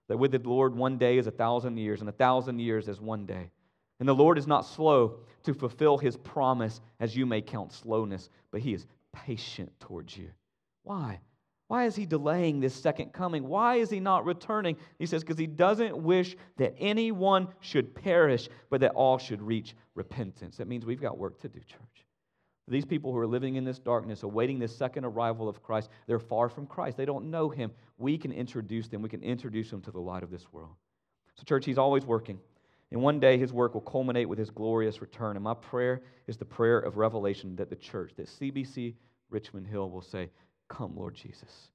[0.06, 3.00] that with the Lord, one day is a thousand years, and a thousand years is
[3.00, 3.50] one day.
[3.98, 8.30] And the Lord is not slow to fulfill his promise, as you may count slowness,
[8.52, 10.30] but he is patient towards you.
[10.84, 11.18] Why?
[11.70, 13.46] Why is he delaying this second coming?
[13.46, 14.76] Why is he not returning?
[14.98, 19.76] He says, because he doesn't wish that anyone should perish, but that all should reach
[19.94, 20.56] repentance.
[20.56, 22.04] That means we've got work to do, church.
[22.66, 26.18] These people who are living in this darkness, awaiting this second arrival of Christ, they're
[26.18, 26.96] far from Christ.
[26.96, 27.70] They don't know him.
[27.98, 29.00] We can introduce them.
[29.00, 30.74] We can introduce them to the light of this world.
[31.36, 32.40] So, church, he's always working.
[32.90, 35.36] And one day his work will culminate with his glorious return.
[35.36, 38.94] And my prayer is the prayer of revelation that the church, that CBC
[39.30, 40.30] Richmond Hill will say,
[40.70, 41.68] Come, Lord Jesus.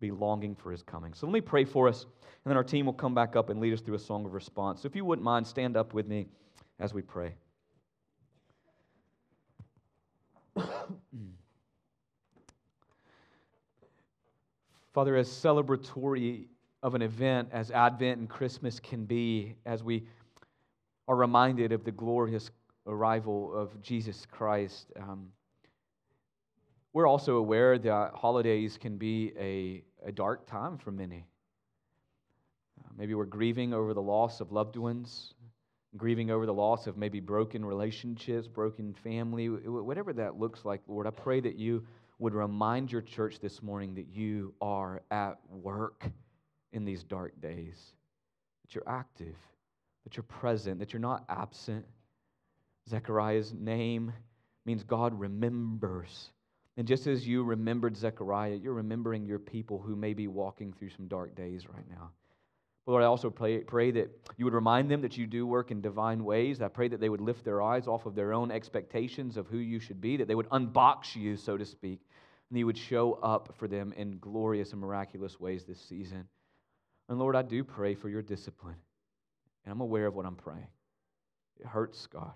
[0.00, 1.12] Be longing for his coming.
[1.12, 3.60] So let me pray for us, and then our team will come back up and
[3.60, 4.82] lead us through a song of response.
[4.82, 6.26] So if you wouldn't mind, stand up with me
[6.80, 7.34] as we pray.
[14.94, 16.46] Father, as celebratory
[16.82, 20.06] of an event as Advent and Christmas can be, as we
[21.06, 22.50] are reminded of the glorious
[22.86, 25.28] arrival of Jesus Christ, um,
[26.98, 31.24] we're also aware that holidays can be a, a dark time for many.
[32.80, 35.32] Uh, maybe we're grieving over the loss of loved ones,
[35.96, 41.06] grieving over the loss of maybe broken relationships, broken family, whatever that looks like, Lord,
[41.06, 41.86] I pray that you
[42.18, 46.04] would remind your church this morning that you are at work
[46.72, 47.92] in these dark days,
[48.66, 49.36] that you're active,
[50.02, 51.86] that you're present, that you're not absent.
[52.90, 54.12] Zechariah's name
[54.66, 56.30] means God remembers.
[56.78, 60.90] And just as you remembered Zechariah, you're remembering your people who may be walking through
[60.90, 62.12] some dark days right now.
[62.86, 65.72] But Lord, I also pray, pray that you would remind them that you do work
[65.72, 66.62] in divine ways.
[66.62, 69.58] I pray that they would lift their eyes off of their own expectations of who
[69.58, 72.00] you should be, that they would unbox you, so to speak,
[72.48, 76.28] and you would show up for them in glorious and miraculous ways this season.
[77.08, 78.76] And Lord, I do pray for your discipline.
[79.64, 80.68] And I'm aware of what I'm praying.
[81.58, 82.34] It hurts, God.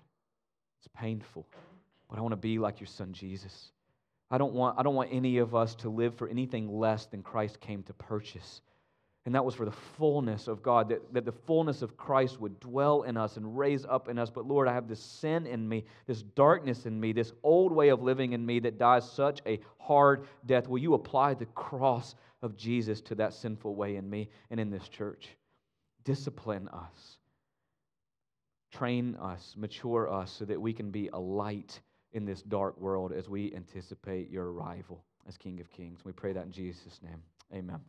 [0.79, 1.47] It's painful.
[2.09, 3.71] But I want to be like your son, Jesus.
[4.33, 7.21] I don't want, I don't want any of us to live for anything less than
[7.21, 8.61] Christ came to purchase.
[9.27, 12.59] And that was for the fullness of God, that, that the fullness of Christ would
[12.59, 14.31] dwell in us and raise up in us.
[14.31, 17.89] But Lord, I have this sin in me, this darkness in me, this old way
[17.89, 20.67] of living in me that dies such a hard death.
[20.67, 24.71] Will you apply the cross of Jesus to that sinful way in me and in
[24.71, 25.29] this church?
[26.05, 27.17] Discipline us,
[28.71, 31.79] train us, mature us so that we can be a light
[32.13, 35.99] in this dark world as we anticipate your arrival as King of Kings.
[36.05, 37.21] We pray that in Jesus' name.
[37.53, 37.79] Amen.